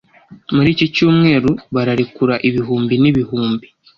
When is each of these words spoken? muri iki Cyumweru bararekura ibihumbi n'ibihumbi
muri 0.53 0.69
iki 0.73 0.85
Cyumweru 0.95 1.49
bararekura 1.75 2.35
ibihumbi 2.49 2.95
n'ibihumbi 3.01 3.67